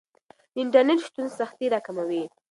[0.55, 2.23] د انټرنیټ شتون سختۍ راکموي.